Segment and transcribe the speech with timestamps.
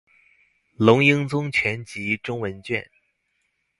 [0.77, 2.89] 龍瑛宗全集中文卷